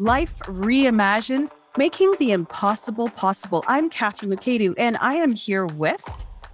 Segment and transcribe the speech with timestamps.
[0.00, 3.64] Life Reimagined, Making the Impossible Possible.
[3.66, 6.00] I'm Catherine Lucadu, and I am here with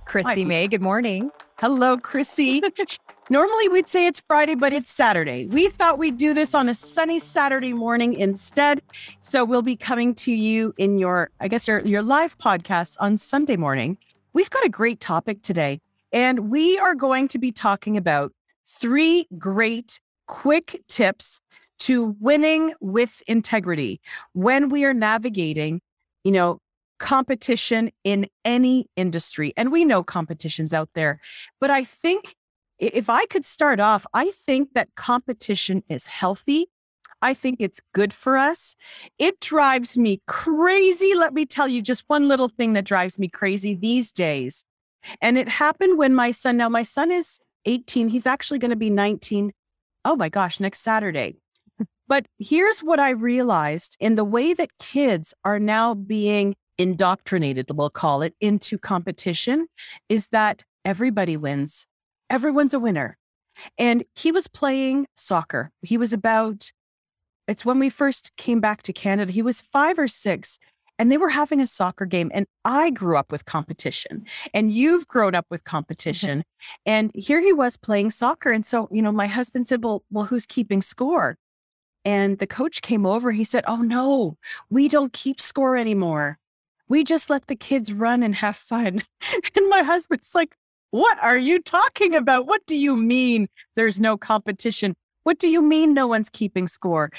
[0.06, 0.66] Chrissy May.
[0.66, 1.30] Good morning.
[1.58, 2.62] Hello, Chrissy.
[3.28, 5.44] Normally we'd say it's Friday, but it's Saturday.
[5.44, 8.80] We thought we'd do this on a sunny Saturday morning instead.
[9.20, 13.18] So we'll be coming to you in your, I guess, your, your live podcast on
[13.18, 13.98] Sunday morning.
[14.32, 15.82] We've got a great topic today,
[16.14, 18.32] and we are going to be talking about
[18.64, 21.42] three great quick tips
[21.84, 24.00] to winning with integrity
[24.32, 25.82] when we are navigating,
[26.24, 26.58] you know,
[26.98, 29.52] competition in any industry.
[29.56, 31.20] And we know competition's out there.
[31.60, 32.36] But I think
[32.78, 36.68] if I could start off, I think that competition is healthy.
[37.20, 38.76] I think it's good for us.
[39.18, 41.14] It drives me crazy.
[41.14, 44.64] Let me tell you just one little thing that drives me crazy these days.
[45.20, 48.76] And it happened when my son, now my son is 18, he's actually going to
[48.76, 49.52] be 19.
[50.06, 51.36] Oh my gosh, next Saturday.
[52.06, 57.90] But here's what I realized in the way that kids are now being indoctrinated, we'll
[57.90, 59.68] call it, into competition
[60.08, 61.86] is that everybody wins.
[62.28, 63.16] Everyone's a winner.
[63.78, 65.70] And he was playing soccer.
[65.82, 66.72] He was about,
[67.46, 70.58] it's when we first came back to Canada, he was five or six
[70.98, 75.06] and they were having a soccer game and i grew up with competition and you've
[75.06, 76.76] grown up with competition mm-hmm.
[76.86, 80.26] and here he was playing soccer and so you know my husband said well well
[80.26, 81.36] who's keeping score
[82.04, 84.36] and the coach came over he said oh no
[84.70, 86.38] we don't keep score anymore.
[86.86, 89.02] We just let the kids run and have fun.
[89.56, 90.56] And my husband's like
[90.90, 92.46] what are you talking about?
[92.46, 94.94] What do you mean there's no competition?
[95.24, 97.10] What do you mean no one's keeping score?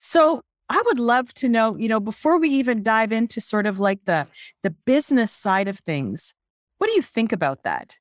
[0.00, 3.78] So I would love to know, you know, before we even dive into sort of
[3.78, 4.26] like the
[4.62, 6.34] the business side of things,
[6.78, 7.96] what do you think about that?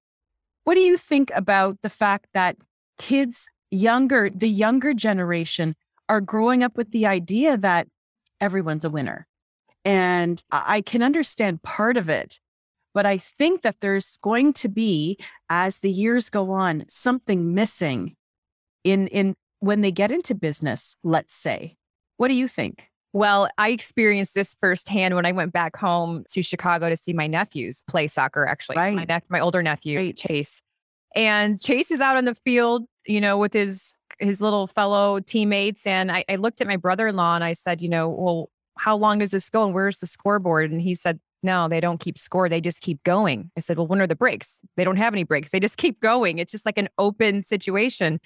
[0.63, 2.57] What do you think about the fact that
[2.97, 5.75] kids younger, the younger generation
[6.09, 7.87] are growing up with the idea that
[8.41, 9.27] everyone's a winner?
[9.85, 12.39] And I can understand part of it,
[12.93, 15.17] but I think that there's going to be
[15.49, 18.15] as the years go on something missing
[18.83, 21.75] in in when they get into business, let's say
[22.17, 22.87] what do you think?
[23.11, 27.27] Well, I experienced this firsthand when I went back home to Chicago to see my
[27.27, 28.77] nephews play soccer, actually.
[28.77, 29.07] Right.
[29.07, 30.15] My, my older nephew, right.
[30.15, 30.61] Chase.
[31.15, 33.93] And Chase is out on the field, you know, with his
[34.27, 35.85] his little fellow teammates.
[35.85, 39.19] And I, I looked at my brother-in-law and I said, you know, well, how long
[39.19, 39.63] does this go?
[39.65, 40.71] And where's the scoreboard?
[40.71, 42.47] And he said, no, they don't keep score.
[42.47, 43.51] They just keep going.
[43.57, 44.59] I said, well, when are the breaks?
[44.77, 45.51] They don't have any breaks.
[45.51, 46.39] They just keep going.
[46.39, 48.19] It's just like an open situation.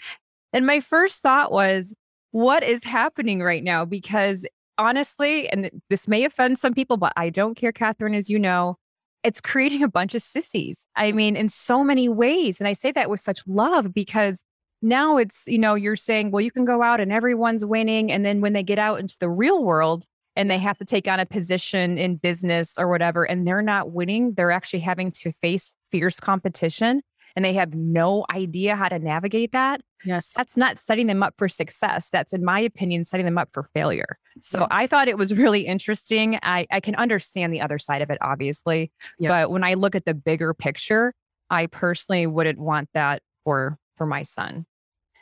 [0.54, 1.94] And my first thought was,
[2.32, 4.46] what is happening right now because
[4.78, 8.78] honestly, and this may offend some people, but I don't care, Catherine, as you know,
[9.24, 10.86] it's creating a bunch of sissies.
[10.96, 12.60] I mean, in so many ways.
[12.60, 14.44] And I say that with such love because
[14.82, 18.12] now it's, you know, you're saying, well, you can go out and everyone's winning.
[18.12, 20.06] And then when they get out into the real world
[20.36, 23.92] and they have to take on a position in business or whatever, and they're not
[23.92, 27.02] winning, they're actually having to face fierce competition
[27.36, 31.36] and they have no idea how to navigate that, yes, that's not setting them up
[31.38, 32.10] for success.
[32.10, 34.18] That's, in my opinion, setting them up for failure.
[34.42, 34.68] So yeah.
[34.72, 36.40] I thought it was really interesting.
[36.42, 38.92] I, I can understand the other side of it, obviously.
[39.20, 39.30] Yeah.
[39.30, 41.14] But when I look at the bigger picture,
[41.52, 44.66] I personally wouldn't want that for for my son.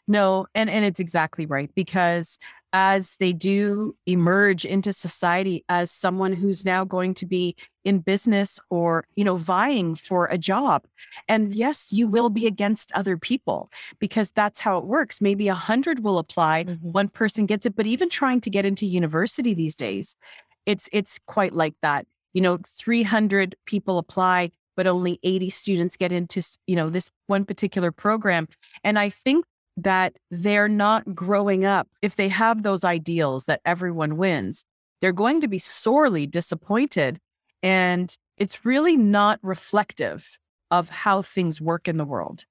[0.07, 2.37] No, and and it's exactly right because
[2.73, 8.59] as they do emerge into society as someone who's now going to be in business
[8.69, 10.83] or you know vying for a job
[11.29, 15.55] and yes you will be against other people because that's how it works maybe a
[15.55, 16.91] hundred will apply mm-hmm.
[16.91, 20.17] one person gets it but even trying to get into university these days
[20.65, 26.11] it's it's quite like that you know 300 people apply but only 80 students get
[26.11, 28.47] into you know this one particular program
[28.83, 29.45] and i think
[29.77, 34.65] that they're not growing up, if they have those ideals that everyone wins,
[35.01, 37.19] they're going to be sorely disappointed.
[37.61, 40.37] And it's really not reflective
[40.71, 42.45] of how things work in the world.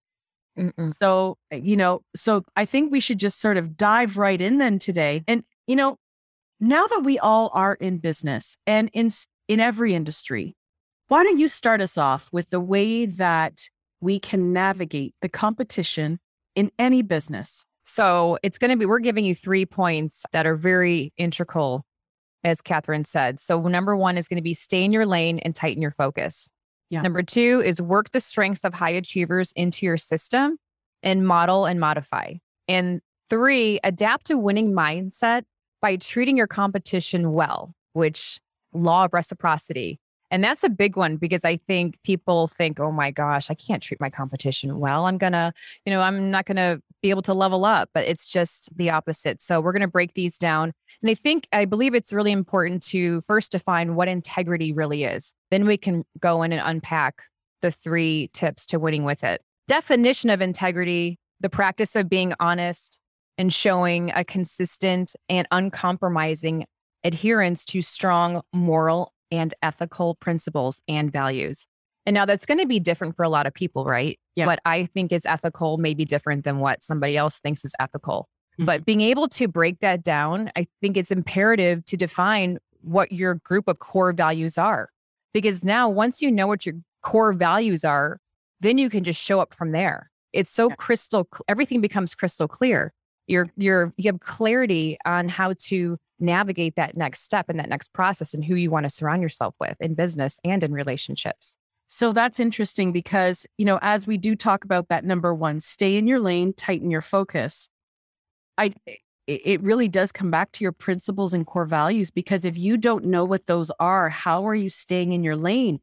[0.58, 0.94] Mm-mm.
[1.00, 4.58] So, eh, you know, so I think we should just sort of dive right in
[4.58, 5.24] then today.
[5.26, 5.96] And, you know,
[6.60, 9.10] now that we all are in business and in
[9.48, 10.54] in every industry,
[11.08, 13.68] why don't you start us off with the way that
[14.00, 16.18] we can navigate the competition
[16.54, 17.66] in any business?
[17.84, 21.84] So it's going to be, we're giving you three points that are very integral,
[22.42, 23.38] as Catherine said.
[23.38, 26.48] So number one is going to be stay in your lane and tighten your focus.
[26.88, 27.02] Yeah.
[27.02, 30.58] Number two is work the strengths of high achievers into your system
[31.02, 32.34] and model and modify.
[32.68, 35.42] And three, adapt a winning mindset
[35.82, 38.40] by treating your competition well, which
[38.72, 40.00] law of reciprocity.
[40.30, 43.82] And that's a big one because I think people think, oh my gosh, I can't
[43.82, 45.06] treat my competition well.
[45.06, 45.52] I'm going to,
[45.84, 48.90] you know, I'm not going to be able to level up, but it's just the
[48.90, 49.40] opposite.
[49.40, 50.72] So we're going to break these down.
[51.02, 55.34] And I think, I believe it's really important to first define what integrity really is.
[55.50, 57.22] Then we can go in and unpack
[57.62, 59.40] the three tips to winning with it.
[59.68, 62.98] Definition of integrity, the practice of being honest
[63.38, 66.66] and showing a consistent and uncompromising
[67.04, 71.66] adherence to strong moral and ethical principles and values.
[72.06, 74.18] And now that's going to be different for a lot of people, right?
[74.36, 74.46] Yeah.
[74.46, 78.28] What I think is ethical may be different than what somebody else thinks is ethical.
[78.54, 78.66] Mm-hmm.
[78.66, 83.36] But being able to break that down, I think it's imperative to define what your
[83.36, 84.90] group of core values are.
[85.32, 88.18] Because now, once you know what your core values are,
[88.60, 90.10] then you can just show up from there.
[90.32, 90.76] It's so yeah.
[90.76, 92.92] crystal, everything becomes crystal clear.
[93.26, 97.92] You're, you're, you have clarity on how to navigate that next step and that next
[97.92, 101.56] process and who you want to surround yourself with in business and in relationships.
[101.88, 105.96] So that's interesting because, you know, as we do talk about that number one, stay
[105.96, 107.68] in your lane, tighten your focus.
[108.58, 108.72] I
[109.26, 113.06] it really does come back to your principles and core values because if you don't
[113.06, 115.80] know what those are, how are you staying in your lane?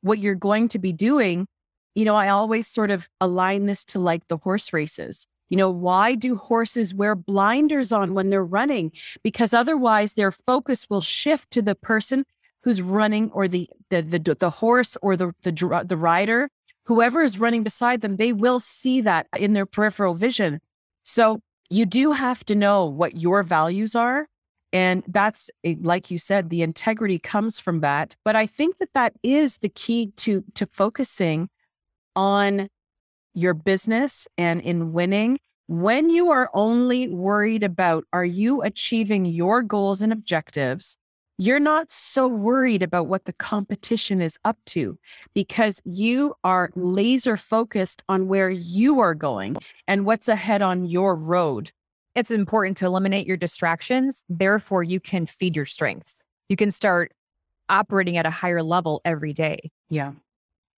[0.00, 1.46] What you're going to be doing,
[1.94, 5.26] you know, I always sort of align this to like the horse races.
[5.52, 8.90] You know, why do horses wear blinders on when they're running?
[9.22, 12.24] Because otherwise their focus will shift to the person
[12.62, 16.48] who's running or the the the, the horse or the, the the rider,
[16.86, 20.58] whoever is running beside them, they will see that in their peripheral vision.
[21.02, 24.28] So you do have to know what your values are
[24.72, 28.92] and that's eh, like you said the integrity comes from that but i think that
[28.94, 31.48] that is the key to to focusing
[32.16, 32.68] on
[33.34, 35.38] your business and in winning
[35.68, 40.96] when you are only worried about are you achieving your goals and objectives
[41.38, 44.98] you're not so worried about what the competition is up to
[45.34, 49.56] because you are laser focused on where you are going
[49.88, 51.72] and what's ahead on your road.
[52.14, 56.22] It's important to eliminate your distractions therefore you can feed your strengths.
[56.48, 57.12] You can start
[57.68, 59.70] operating at a higher level every day.
[59.88, 60.12] Yeah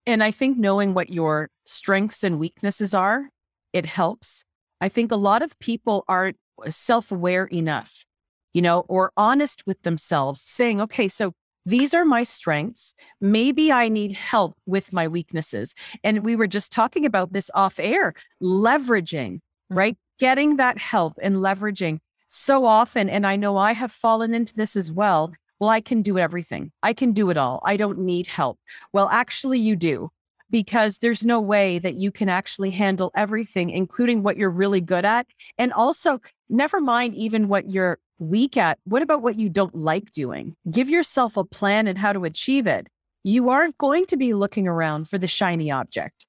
[0.05, 3.29] and I think knowing what your strengths and weaknesses are,
[3.71, 4.44] it helps.
[4.81, 6.38] I think a lot of people aren't
[6.69, 8.05] self aware enough,
[8.53, 11.33] you know, or honest with themselves, saying, okay, so
[11.65, 12.94] these are my strengths.
[13.21, 15.73] Maybe I need help with my weaknesses.
[16.03, 19.75] And we were just talking about this off air, leveraging, mm-hmm.
[19.75, 19.97] right?
[20.19, 23.09] Getting that help and leveraging so often.
[23.09, 25.33] And I know I have fallen into this as well
[25.63, 26.74] well, I can do everything.
[26.83, 27.62] I can do it all.
[27.63, 28.60] I don't need help.
[28.92, 30.10] Well, actually, you do
[30.50, 35.06] because there's no way that you can actually handle everything, including what you're really good
[35.06, 35.25] at.
[35.57, 36.19] And also,
[36.50, 38.77] never mind even what you're weak at.
[38.83, 40.54] What about what you don't like doing?
[40.69, 42.88] Give yourself a plan and how to achieve it.
[43.24, 46.27] You aren't going to be looking around for the shiny object.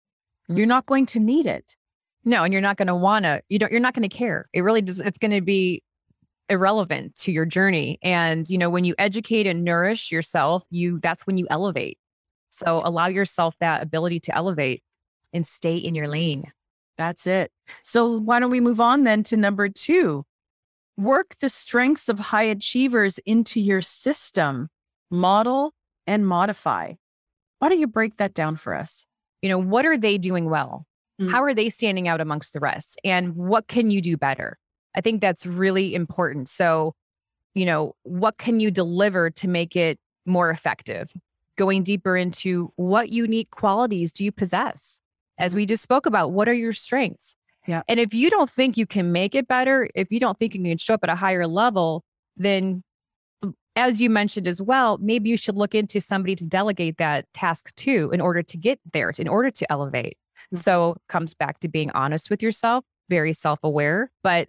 [0.48, 0.58] Mm.
[0.58, 1.74] You're not going to need it.
[2.24, 4.48] No, and you're not going to want to, you don't, you're not going to care.
[4.52, 5.00] It really does.
[5.00, 5.82] It's going to be
[6.48, 7.98] irrelevant to your journey.
[8.02, 11.98] And, you know, when you educate and nourish yourself, you that's when you elevate.
[12.50, 14.82] So allow yourself that ability to elevate
[15.32, 16.52] and stay in your lane.
[16.96, 17.50] That's it.
[17.82, 20.24] So why don't we move on then to number two?
[20.96, 24.68] Work the strengths of high achievers into your system,
[25.10, 25.72] model
[26.06, 26.92] and modify.
[27.58, 29.06] Why don't you break that down for us?
[29.42, 30.86] You know, what are they doing well?
[31.20, 31.32] Mm-hmm.
[31.32, 33.00] How are they standing out amongst the rest?
[33.04, 34.58] And what can you do better?
[34.94, 36.48] I think that's really important.
[36.48, 36.94] So,
[37.54, 41.12] you know, what can you deliver to make it more effective?
[41.56, 45.00] Going deeper into what unique qualities do you possess?
[45.38, 45.58] As mm-hmm.
[45.58, 47.36] we just spoke about, what are your strengths?
[47.66, 47.82] Yeah.
[47.88, 50.62] And if you don't think you can make it better, if you don't think you
[50.62, 52.04] can show up at a higher level,
[52.36, 52.82] then
[53.76, 57.74] as you mentioned as well, maybe you should look into somebody to delegate that task
[57.76, 60.16] to in order to get there, in order to elevate.
[60.52, 60.58] Mm-hmm.
[60.58, 64.48] So comes back to being honest with yourself, very self-aware, but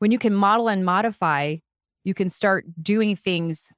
[0.00, 1.56] when you can model and modify,
[2.04, 3.68] you can start doing things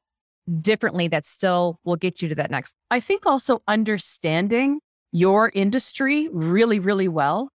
[0.60, 2.74] differently that still will get you to that next.
[2.90, 4.80] I think also understanding
[5.12, 7.50] your industry really, really well.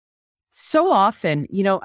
[0.53, 1.81] So often, you know,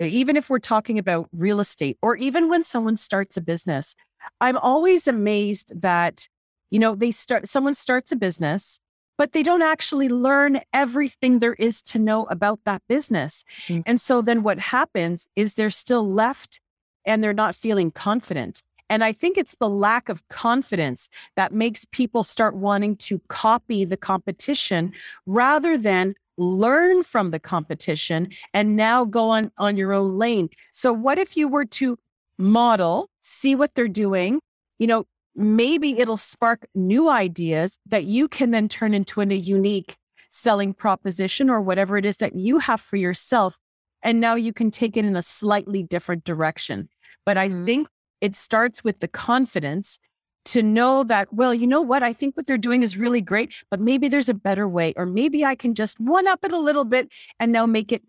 [0.00, 3.94] even if we're talking about real estate or even when someone starts a business,
[4.40, 6.28] I'm always amazed that,
[6.70, 8.78] you know, they start, someone starts a business
[9.18, 13.44] but they don't actually learn everything there is to know about that business.
[13.66, 13.82] Mm-hmm.
[13.86, 16.60] And so then what happens is they're still left
[17.04, 18.62] and they're not feeling confident.
[18.88, 23.84] And I think it's the lack of confidence that makes people start wanting to copy
[23.84, 24.92] the competition
[25.24, 30.50] rather than learn from the competition and now go on on your own lane.
[30.72, 31.98] So what if you were to
[32.38, 34.40] model, see what they're doing,
[34.78, 35.04] you know,
[35.34, 39.96] maybe it'll spark new ideas that you can then turn into a unique
[40.30, 43.58] selling proposition or whatever it is that you have for yourself.
[44.02, 46.88] And now you can take it in a slightly different direction.
[47.24, 47.64] But I mm-hmm.
[47.64, 47.88] think
[48.20, 49.98] it starts with the confidence
[50.44, 52.02] to know that, well, you know what?
[52.02, 55.06] I think what they're doing is really great, but maybe there's a better way, or
[55.06, 58.02] maybe I can just one up it a little bit and now make it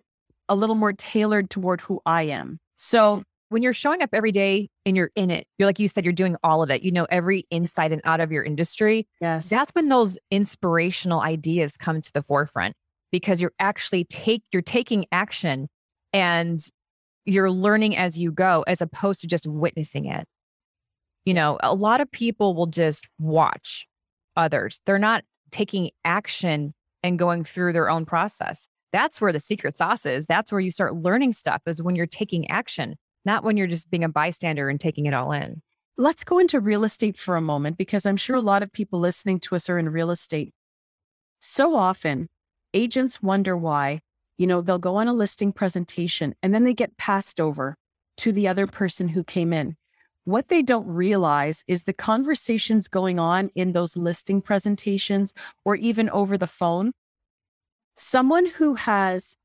[0.50, 2.60] a little more tailored toward who I am.
[2.76, 6.04] So when you're showing up every day and you're in it, you're like you said,
[6.04, 6.82] you're doing all of it.
[6.82, 9.08] You know every inside and out of your industry.
[9.22, 9.48] Yes.
[9.48, 12.76] That's when those inspirational ideas come to the forefront
[13.12, 15.70] because you're actually take you're taking action
[16.12, 16.60] and
[17.26, 20.28] you're learning as you go as opposed to just witnessing it.
[21.24, 23.88] You know, a lot of people will just watch
[24.36, 24.82] others.
[24.86, 28.68] They're not taking action and going through their own process.
[28.92, 30.26] That's where the secret sauce is.
[30.26, 32.96] That's where you start learning stuff is when you're taking action,
[33.26, 35.62] not when you're just being a bystander and taking it all in.
[35.98, 39.00] Let's go into real estate for a moment because I'm sure a lot of people
[39.00, 40.54] listening to us are in real estate.
[41.40, 42.30] So often,
[42.74, 44.02] agents wonder why,
[44.38, 47.78] you know, they'll go on a listing presentation and then they get passed over
[48.18, 49.76] to the other person who came in.
[50.26, 55.34] What they don't realize is the conversations going on in those listing presentations
[55.66, 56.94] or even over the phone.
[57.96, 59.36] Someone who has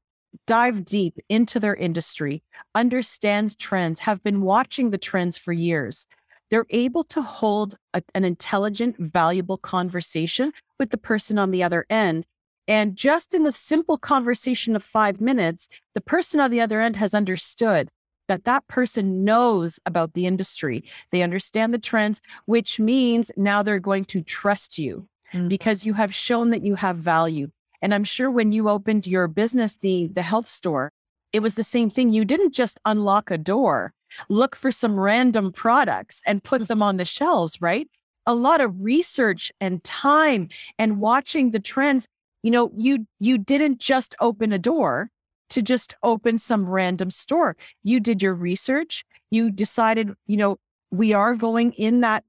[0.46, 2.42] dived deep into their industry,
[2.74, 6.06] understand trends, have been watching the trends for years.
[6.50, 11.84] They're able to hold a, an intelligent, valuable conversation with the person on the other
[11.90, 12.24] end.
[12.66, 16.96] And just in the simple conversation of five minutes, the person on the other end
[16.96, 17.88] has understood
[18.28, 20.84] that that person knows about the industry.
[21.10, 25.48] They understand the trends, which means now they're going to trust you mm-hmm.
[25.48, 27.50] because you have shown that you have value.
[27.80, 30.92] And I'm sure when you opened your business, the the health store,
[31.32, 32.10] it was the same thing.
[32.10, 33.92] You didn't just unlock a door,
[34.28, 36.68] look for some random products and put mm-hmm.
[36.68, 37.88] them on the shelves, right?
[38.26, 42.08] A lot of research and time and watching the trends.
[42.42, 45.10] You know, you you didn't just open a door
[45.50, 47.56] to just open some random store.
[47.82, 49.04] You did your research.
[49.30, 50.58] You decided, you know,
[50.90, 52.24] we are going in that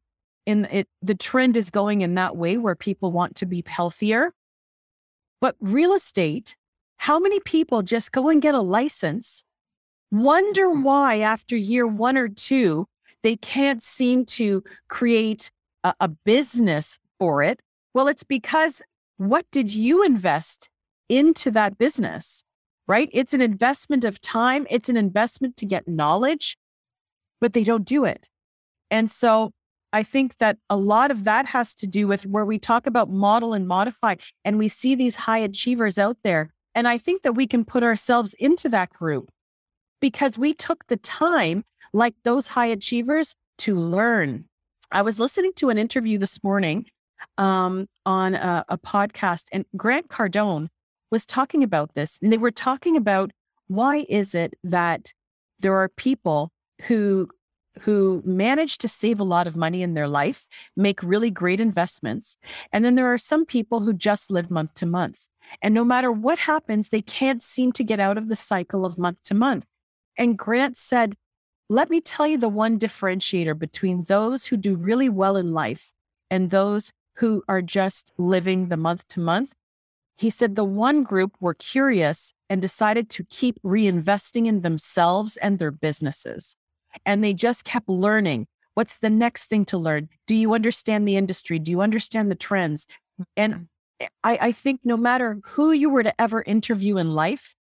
[0.45, 4.33] in it the trend is going in that way where people want to be healthier.
[5.41, 6.55] But real estate,
[6.97, 9.43] how many people just go and get a license,
[10.11, 10.83] wonder mm-hmm.
[10.83, 12.87] why after year one or two,
[13.23, 15.51] they can't seem to create
[15.83, 17.61] a, a business for it?
[17.93, 18.81] Well, it's because
[19.17, 20.69] what did you invest
[21.09, 22.43] into that business?
[22.89, 23.07] right?
[23.13, 26.57] It's an investment of time, it's an investment to get knowledge,
[27.39, 28.29] but they don't do it.
[28.89, 29.51] And so
[29.91, 33.09] I think that a lot of that has to do with where we talk about
[33.09, 34.15] model and modify,
[34.45, 36.53] and we see these high achievers out there.
[36.75, 39.31] And I think that we can put ourselves into that group
[39.99, 44.45] because we took the time, like those high achievers, to learn.
[44.91, 46.85] I was listening to an interview this morning
[47.37, 50.67] um, on a, a podcast, and Grant Cardone
[51.11, 52.19] was talking about this.
[52.21, 53.31] And they were talking about
[53.67, 55.13] why is it that
[55.59, 56.51] there are people
[56.83, 57.27] who
[57.79, 62.37] who manage to save a lot of money in their life, make really great investments.
[62.71, 65.27] And then there are some people who just live month to month.
[65.61, 68.97] And no matter what happens, they can't seem to get out of the cycle of
[68.97, 69.65] month to month.
[70.17, 71.15] And Grant said,
[71.69, 75.93] Let me tell you the one differentiator between those who do really well in life
[76.29, 79.53] and those who are just living the month to month
[80.19, 85.59] he said the one group were curious and decided to keep reinvesting in themselves and
[85.59, 86.57] their businesses.
[87.05, 88.47] And they just kept learning.
[88.73, 90.09] What's the next thing to learn?
[90.27, 91.59] Do you understand the industry?
[91.59, 92.87] Do you understand the trends?
[93.35, 94.05] And mm-hmm.
[94.23, 97.55] I, I think no matter who you were to ever interview in life,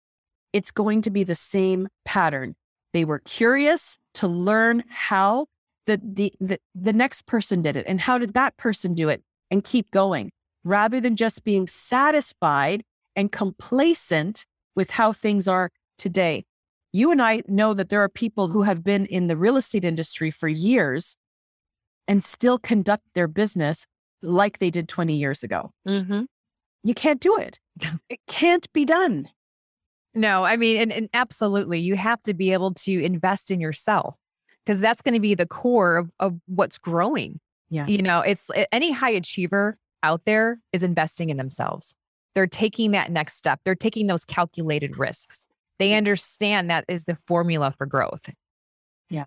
[0.52, 2.54] it's going to be the same pattern.
[2.92, 5.46] They were curious to learn how
[5.86, 9.22] the, the, the, the next person did it and how did that person do it
[9.50, 10.30] and keep going
[10.64, 12.82] rather than just being satisfied
[13.16, 16.44] and complacent with how things are today.
[16.92, 19.84] You and I know that there are people who have been in the real estate
[19.84, 21.16] industry for years
[22.06, 23.86] and still conduct their business
[24.22, 25.72] like they did 20 years ago.
[25.86, 26.22] Mm-hmm.
[26.82, 27.60] You can't do it.
[28.08, 29.28] It can't be done.
[30.14, 34.16] No, I mean, and, and absolutely, you have to be able to invest in yourself
[34.64, 37.40] because that's going to be the core of, of what's growing.
[37.70, 37.86] Yeah.
[37.86, 41.94] You know, it's any high achiever out there is investing in themselves.
[42.34, 43.60] They're taking that next step.
[43.64, 45.46] They're taking those calculated risks.
[45.78, 48.30] They understand that is the formula for growth.
[49.10, 49.24] Yeah,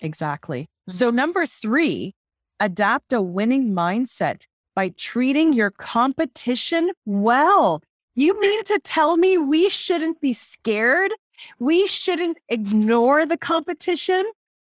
[0.00, 0.62] exactly.
[0.62, 0.96] Mm-hmm.
[0.98, 2.14] So, number three,
[2.60, 7.82] adapt a winning mindset by treating your competition well.
[8.16, 11.12] You mean to tell me we shouldn't be scared?
[11.58, 14.24] We shouldn't ignore the competition?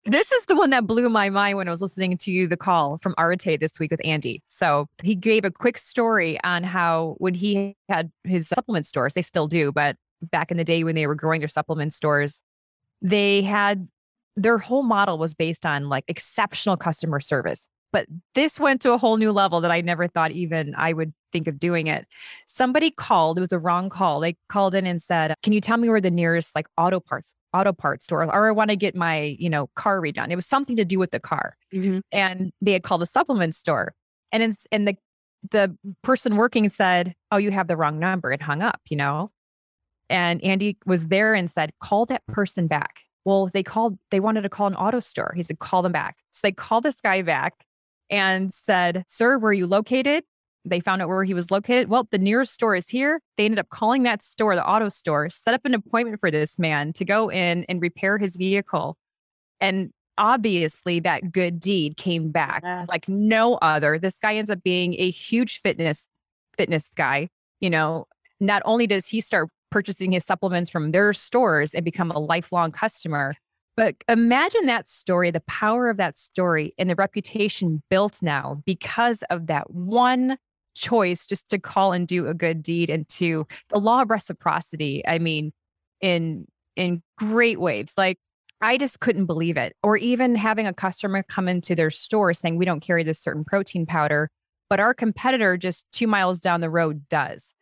[0.05, 2.57] This is the one that blew my mind when I was listening to you the
[2.57, 4.41] call from Arete this week with Andy.
[4.47, 9.21] So he gave a quick story on how when he had his supplement stores, they
[9.21, 12.41] still do, but back in the day when they were growing their supplement stores,
[13.01, 13.87] they had
[14.35, 17.67] their whole model was based on like exceptional customer service.
[17.91, 21.13] But this went to a whole new level that I never thought even I would
[21.33, 22.07] think of doing it.
[22.47, 24.21] Somebody called, it was a wrong call.
[24.21, 27.33] They called in and said, Can you tell me where the nearest like auto parts,
[27.53, 30.31] auto parts store, or I want to get my, you know, car redone?
[30.31, 31.57] It was something to do with the car.
[31.73, 31.99] Mm-hmm.
[32.13, 33.93] And they had called a supplement store.
[34.31, 34.95] And in, and the
[35.49, 39.31] the person working said, Oh, you have the wrong number It hung up, you know?
[40.11, 42.99] And Andy was there and said, Call that person back.
[43.23, 45.33] Well, they called, they wanted to call an auto store.
[45.35, 46.17] He said, Call them back.
[46.31, 47.65] So they called this guy back
[48.09, 50.25] and said, Sir, where are you located?
[50.65, 51.89] They found out where he was located.
[51.89, 53.19] Well, the nearest store is here.
[53.37, 56.59] They ended up calling that store, the auto store, set up an appointment for this
[56.59, 58.97] man to go in and repair his vehicle.
[59.59, 62.87] And obviously, that good deed came back yes.
[62.89, 63.97] like no other.
[63.97, 66.07] This guy ends up being a huge fitness
[66.57, 67.29] fitness guy.
[67.59, 68.05] You know,
[68.39, 72.71] not only does he start purchasing his supplements from their stores and become a lifelong
[72.71, 73.35] customer,
[73.77, 79.23] but imagine that story, the power of that story and the reputation built now because
[79.29, 80.37] of that one
[80.75, 85.05] choice just to call and do a good deed and to the law of reciprocity.
[85.07, 85.51] I mean,
[86.01, 87.93] in in great waves.
[87.97, 88.17] Like
[88.61, 89.75] I just couldn't believe it.
[89.83, 93.43] Or even having a customer come into their store saying, we don't carry this certain
[93.43, 94.29] protein powder,
[94.69, 97.53] but our competitor just two miles down the road does.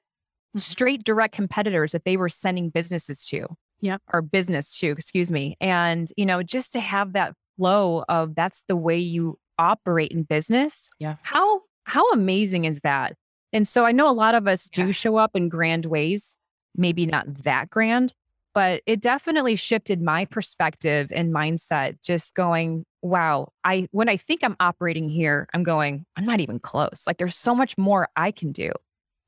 [0.50, 0.60] Mm-hmm.
[0.60, 3.48] Straight direct competitors that they were sending businesses to.
[3.82, 5.56] Yeah or business to, excuse me.
[5.62, 10.24] And you know just to have that flow of that's the way you operate in
[10.24, 11.16] business yeah.
[11.22, 13.16] how how amazing is that?
[13.52, 16.36] And so i know a lot of us do show up in grand ways
[16.76, 18.14] maybe not that grand
[18.54, 24.44] but it definitely shifted my perspective and mindset just going wow i when i think
[24.44, 27.04] i'm operating here i'm going i'm not even close.
[27.08, 28.72] Like there's so much more i can do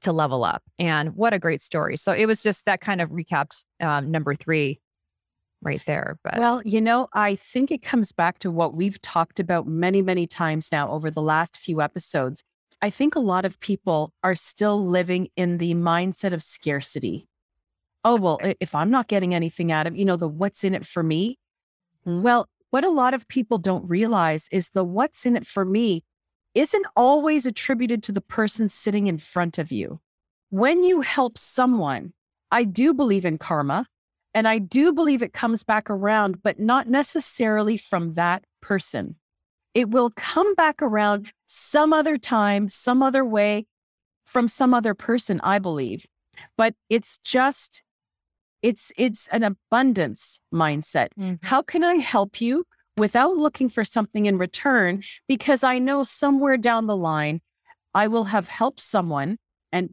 [0.01, 0.63] to level up.
[0.79, 1.97] And what a great story.
[1.97, 4.79] So it was just that kind of recapped um, number three
[5.61, 6.17] right there.
[6.23, 10.01] But well, you know, I think it comes back to what we've talked about many,
[10.01, 12.43] many times now over the last few episodes.
[12.81, 17.27] I think a lot of people are still living in the mindset of scarcity.
[18.03, 20.87] Oh, well, if I'm not getting anything out of, you know, the what's in it
[20.87, 21.37] for me.
[22.03, 26.03] Well, what a lot of people don't realize is the what's in it for me
[26.53, 29.99] isn't always attributed to the person sitting in front of you.
[30.49, 32.13] When you help someone,
[32.51, 33.85] I do believe in karma
[34.33, 39.15] and I do believe it comes back around, but not necessarily from that person.
[39.73, 43.65] It will come back around some other time, some other way
[44.25, 46.05] from some other person, I believe.
[46.57, 47.83] But it's just,
[48.61, 51.09] it's, it's an abundance mindset.
[51.19, 51.45] Mm-hmm.
[51.45, 52.65] How can I help you?
[53.01, 57.41] Without looking for something in return because I know somewhere down the line
[57.95, 59.39] I will have helped someone
[59.71, 59.89] and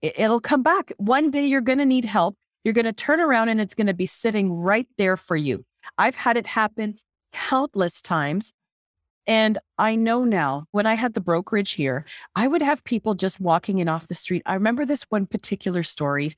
[0.00, 0.92] it'll come back.
[0.96, 2.36] One day you're going to need help.
[2.62, 5.64] You're going to turn around and it's going to be sitting right there for you.
[5.98, 6.98] I've had it happen
[7.32, 8.52] countless times.
[9.26, 12.04] And I know now when I had the brokerage here,
[12.36, 14.42] I would have people just walking in off the street.
[14.46, 16.30] I remember this one particular story.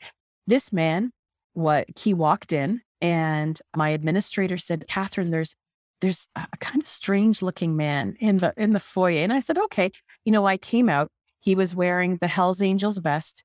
[0.46, 1.10] This man,
[1.52, 5.54] what he walked in and my administrator said, Catherine, there's
[6.02, 9.56] there's a kind of strange looking man in the in the foyer and i said
[9.56, 9.90] okay.
[10.24, 11.10] You know i came out
[11.40, 13.42] he was wearing the hells angels vest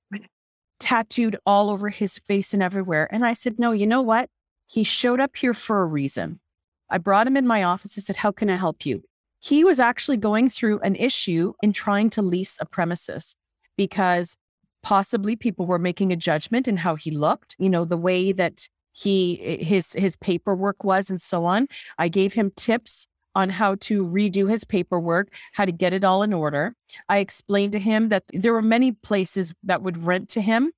[0.79, 4.29] tattooed all over his face and everywhere and i said no you know what?
[4.69, 6.41] He showed up here for a reason.
[6.89, 9.03] I brought him in my office i said how can i help you
[9.39, 13.35] he was actually going through an issue in trying to lease a premises
[13.77, 14.35] because
[14.81, 18.67] possibly people were making a judgment in how he looked you know the way that
[18.97, 21.67] he eh, his his paperwork was and so on.
[21.97, 26.23] I gave him tips on how to redo his paperwork, how to get it all
[26.23, 26.73] in order.
[27.07, 30.71] I explained to him that there were many places that would rent to him,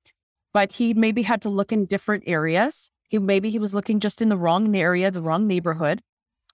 [0.53, 2.91] but he maybe had to look in different areas.
[3.07, 6.01] He maybe he was looking just in the wrong area, the wrong neighborhood.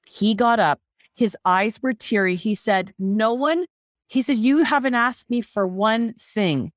[0.06, 0.80] He got up,
[1.16, 2.36] his eyes were teary.
[2.36, 3.66] He said, "No one."
[4.08, 6.72] He said, "You haven't asked me for one thing."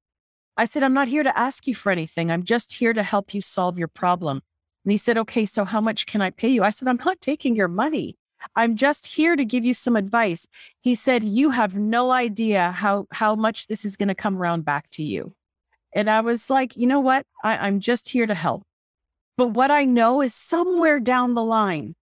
[0.57, 2.31] I said, "I'm not here to ask you for anything.
[2.31, 4.43] I'm just here to help you solve your problem."
[4.89, 6.63] And he said, Okay, so how much can I pay you?
[6.63, 8.17] I said, I'm not taking your money.
[8.57, 10.49] I'm just here to give you some advice.
[10.81, 14.65] He said, You have no idea how, how much this is going to come around
[14.65, 15.35] back to you.
[15.95, 17.27] And I was like, You know what?
[17.45, 18.63] I, I'm just here to help.
[19.37, 21.95] But what I know is somewhere down the line,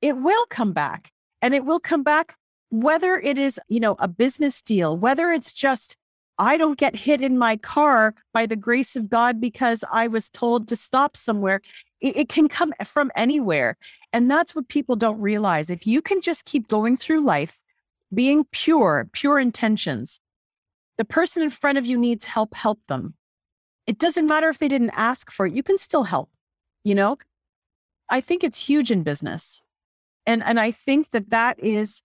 [0.00, 2.34] it will come back and it will come back
[2.70, 5.96] whether it is, you know, a business deal, whether it's just
[6.40, 10.28] I don't get hit in my car by the grace of God because I was
[10.28, 11.60] told to stop somewhere
[12.02, 13.78] it, it can come from anywhere.
[14.12, 15.70] And that's what people don't realize.
[15.70, 17.62] If you can just keep going through life,
[18.12, 20.20] being pure, pure intentions,
[20.98, 23.14] the person in front of you needs help, help them.
[23.86, 26.30] It doesn't matter if they didn't ask for it, you can still help.
[26.84, 27.16] You know,
[28.10, 29.62] I think it's huge in business.
[30.26, 32.02] And, and I think that that is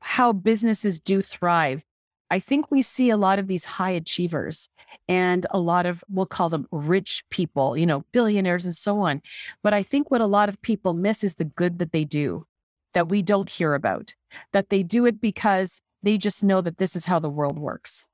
[0.00, 1.84] how businesses do thrive.
[2.32, 4.70] I think we see a lot of these high achievers
[5.06, 9.20] and a lot of, we'll call them rich people, you know, billionaires and so on.
[9.62, 12.46] But I think what a lot of people miss is the good that they do
[12.94, 14.14] that we don't hear about,
[14.54, 18.06] that they do it because they just know that this is how the world works.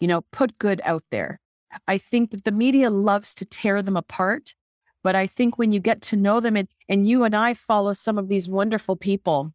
[0.00, 1.40] You know, put good out there.
[1.88, 4.54] I think that the media loves to tear them apart.
[5.02, 7.94] But I think when you get to know them and, and you and I follow
[7.94, 9.54] some of these wonderful people,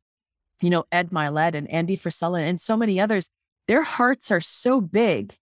[0.60, 3.30] you know, Ed Mylett and Andy Frisella and so many others,
[3.68, 5.36] their hearts are so big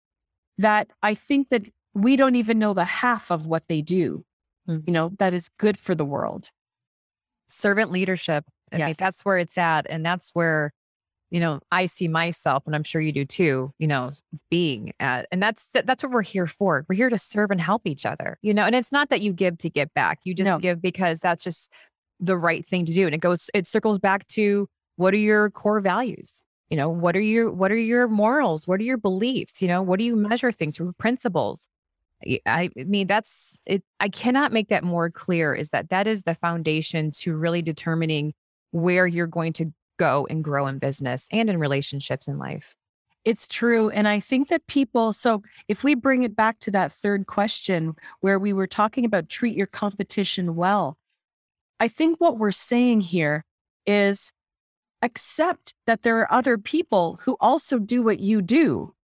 [0.58, 4.24] that I think that we don't even know the half of what they do,
[4.68, 4.82] mm-hmm.
[4.88, 6.50] you know, that is good for the world.
[7.50, 8.46] Servant leadership.
[8.72, 8.86] I yes.
[8.88, 9.86] mean, that's where it's at.
[9.90, 10.74] And that's where
[11.34, 14.12] you know, I see myself, and I'm sure you do too, you know,
[14.52, 16.86] being at, and that's, that's what we're here for.
[16.88, 19.34] We're here to serve and help each other, you know, and it's not that you
[19.34, 20.20] give to get back.
[20.26, 20.60] You just no.
[20.60, 21.72] give because that's just
[22.20, 23.08] the right thing to do.
[23.08, 26.44] And it goes, it circles back to what are your core values?
[26.70, 28.68] You know, what are your, what are your morals?
[28.68, 29.62] What are your beliefs?
[29.62, 31.68] You know, what do you measure things from principles?
[32.46, 33.84] I mean, that's it.
[34.00, 38.34] I cannot make that more clear is that that is the foundation to really determining
[38.72, 42.76] where you're going to go and grow in business and in relationships in life.
[43.26, 43.90] It's true.
[43.90, 47.94] And I think that people, so if we bring it back to that third question
[48.20, 50.98] where we were talking about treat your competition well,
[51.80, 53.46] I think what we're saying here
[53.86, 54.32] is
[55.04, 58.96] accept that there are other people who also do what you do.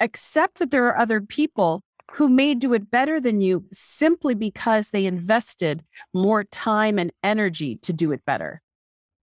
[0.00, 4.90] Accept that there are other people who may do it better than you simply because
[4.90, 8.60] they invested more time and energy to do it better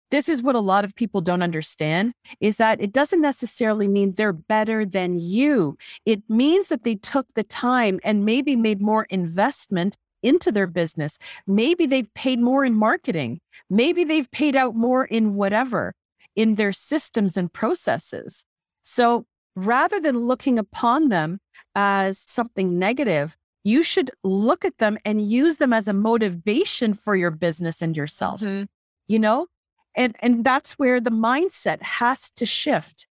[0.09, 4.13] this is what a lot of people don't understand is that it doesn't necessarily mean
[4.13, 5.77] they're better than you.
[6.05, 11.19] It means that they took the time and maybe made more investment into their business.
[11.45, 13.39] Maybe they've paid more in marketing.
[13.69, 15.93] Maybe they've paid out more in whatever,
[16.37, 18.45] in their systems and processes.
[18.83, 19.25] So
[19.57, 21.39] rather than looking upon them
[21.75, 27.15] as something negative, you should look at them and use them as a motivation for
[27.15, 28.39] your business and yourself.
[28.39, 28.65] Mm-hmm.
[29.07, 29.47] You know,
[29.95, 33.07] and, and that's where the mindset has to shift.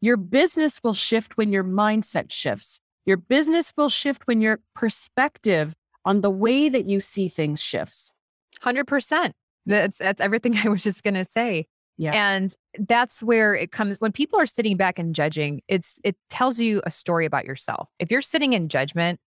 [0.00, 2.80] Your business will shift when your mindset shifts.
[3.04, 8.14] Your business will shift when your perspective on the way that you see things shifts.
[8.62, 9.32] 100%.
[9.66, 11.66] That's that's everything I was just going to say.
[11.98, 12.12] Yeah.
[12.12, 16.60] And that's where it comes when people are sitting back and judging, it's it tells
[16.60, 17.88] you a story about yourself.
[17.98, 19.20] If you're sitting in judgment,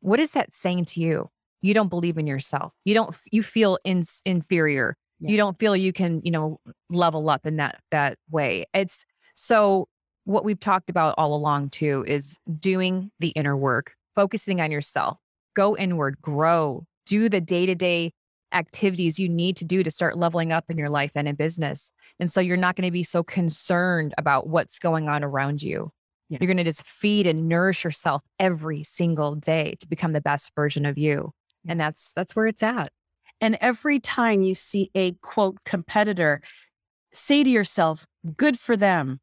[0.00, 1.28] what is that saying to you?
[1.60, 2.72] You don't believe in yourself.
[2.84, 5.30] You don't you feel in, inferior yeah.
[5.30, 6.58] you don't feel you can you know
[6.90, 9.88] level up in that that way it's so
[10.24, 15.18] what we've talked about all along too is doing the inner work focusing on yourself
[15.54, 18.12] go inward grow do the day-to-day
[18.54, 21.90] activities you need to do to start leveling up in your life and in business.
[22.18, 25.90] And so you're not going to be so concerned about what's going on around you.
[26.30, 26.38] Yeah.
[26.40, 30.52] you're going to just feed and nourish yourself every single day to become the best
[30.54, 31.32] version of you.
[31.68, 32.92] And that's that's where it's at.
[33.40, 36.40] And every time you see a quote competitor,
[37.12, 39.20] say to yourself, good for them.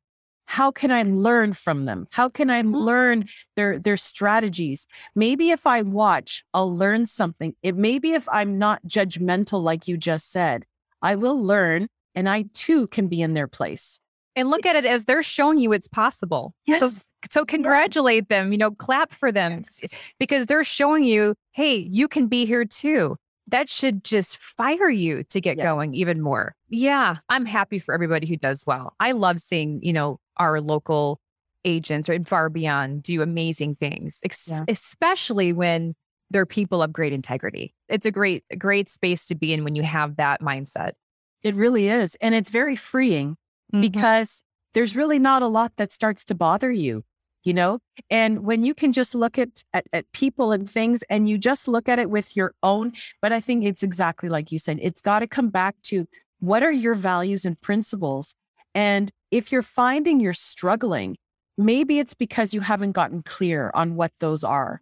[0.52, 2.10] How can I learn from them?
[2.12, 2.76] How can I mm-hmm.
[2.76, 4.86] learn their their strategies?
[5.16, 7.56] Maybe if I watch, I'll learn something.
[7.64, 10.66] It maybe if I'm not judgmental like you just said,
[11.02, 14.02] I will learn and I too can be in their place.
[14.36, 16.54] And look at it as they're showing you it's possible.
[16.66, 16.82] Yes.
[16.82, 19.98] So so congratulate them, you know, clap for them yes.
[20.20, 23.16] because they're showing you, hey, you can be here too
[23.48, 25.64] that should just fire you to get yes.
[25.64, 26.56] going even more.
[26.70, 28.94] Yeah, I'm happy for everybody who does well.
[29.00, 31.20] I love seeing, you know, our local
[31.66, 34.66] agents or far beyond do amazing things, ex- yeah.
[34.68, 35.96] especially when
[36.30, 37.76] they're people of great integrity.
[37.90, 40.94] It's a great, great space to be in when you have that mindset.
[41.44, 42.16] It really is.
[42.22, 43.32] And it's very freeing
[43.74, 43.82] mm-hmm.
[43.82, 47.04] because there's really not a lot that starts to bother you
[47.44, 47.80] you know?
[48.10, 51.68] And when you can just look at, at, at people and things and you just
[51.68, 55.02] look at it with your own but i think it's exactly like you said it's
[55.02, 56.06] got to come back to
[56.40, 58.34] what are your values and principles?
[58.74, 61.18] And if you're finding you're struggling
[61.58, 64.80] maybe it's because you haven't gotten clear on what those are.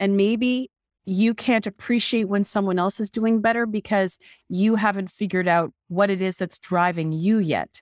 [0.00, 0.70] And maybe
[1.04, 6.10] you can't appreciate when someone else is doing better because you haven't figured out what
[6.10, 7.80] it is that's driving you yet.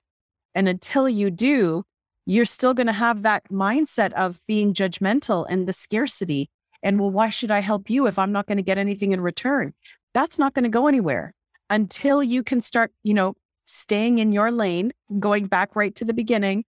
[0.53, 1.83] And until you do
[2.25, 6.49] you're still going to have that mindset of being judgmental and the scarcity.
[6.83, 9.21] And well, why should I help you if I'm not going to get anything in
[9.21, 9.73] return?
[10.15, 11.33] that's not going to go anywhere
[11.69, 13.35] until you can start, you know,
[13.65, 16.63] staying in your lane, going back right to the beginning,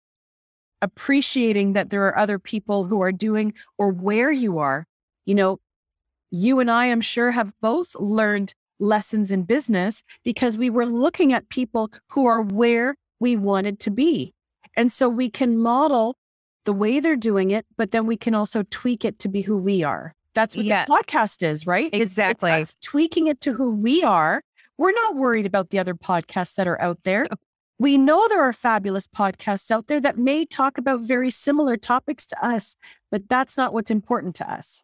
[0.83, 4.85] appreciating that there are other people who are doing or where you are.
[5.27, 5.61] You know,
[6.33, 11.33] you and I, I'm sure, have both learned lessons in business because we were looking
[11.33, 14.35] at people who are where we wanted to be.
[14.77, 16.17] And so we can model
[16.65, 19.57] the way they're doing it, but then we can also tweak it to be who
[19.57, 20.15] we are.
[20.35, 20.85] That's what yeah.
[20.85, 21.89] the podcast is, right?
[21.93, 22.51] Exactly.
[22.51, 24.43] It's, it's tweaking it to who we are.
[24.77, 27.27] We're not worried about the other podcasts that are out there.
[27.79, 32.27] We know there are fabulous podcasts out there that may talk about very similar topics
[32.27, 32.77] to us,
[33.11, 34.83] but that's not what's important to us.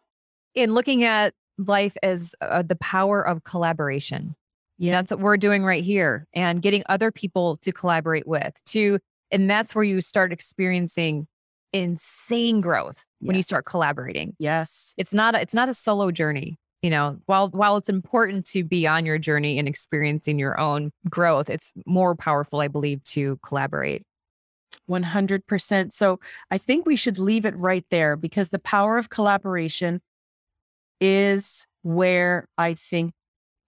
[0.55, 4.35] In looking at life as uh, the power of collaboration.
[4.79, 4.93] Yeah.
[4.93, 8.99] That's what we're doing right here and getting other people to collaborate with to
[9.33, 11.27] and that's where you start experiencing
[11.73, 13.27] insane growth yes.
[13.27, 14.35] when you start collaborating.
[14.39, 14.95] Yes.
[14.97, 16.59] It's not a, it's not a solo journey.
[16.83, 20.91] You know, while while it's important to be on your journey and experiencing your own
[21.09, 24.03] growth, it's more powerful I believe to collaborate.
[24.91, 25.93] 100%.
[25.93, 26.19] So
[26.51, 30.01] I think we should leave it right there because the power of collaboration
[31.01, 33.13] is where I think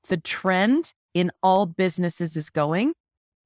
[0.09, 2.95] the trend in all businesses is going.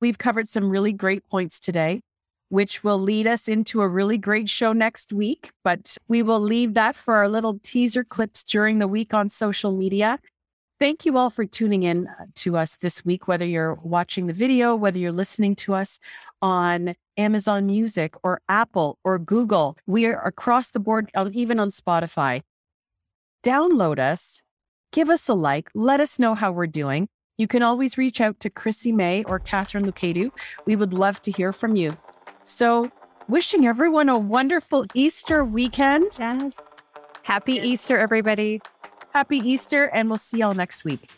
[0.01, 2.01] We've covered some really great points today,
[2.49, 5.51] which will lead us into a really great show next week.
[5.65, 9.73] But we will leave that for our little teaser clips during the week on social
[9.73, 10.19] media.
[10.81, 14.33] Thank you all for tuning in uh, to us this week, whether you're watching the
[14.33, 15.99] video, whether you're listening to us
[16.41, 19.77] on Amazon Music or Apple or Google.
[19.87, 22.43] We are across the board, even on Spotify
[23.43, 24.43] download us,
[24.93, 27.09] give us a like, let us know how we're doing.
[27.37, 30.31] You can always reach out to Chrissy May or Catherine Lukedu.
[30.67, 31.97] We would love to hear from you.
[32.49, 32.91] So,
[33.29, 36.17] wishing everyone a wonderful Easter weekend.
[36.19, 36.55] Yes.
[37.23, 38.63] Happy Easter, everybody.
[39.13, 41.11] Happy Easter, and we'll see y'all next week.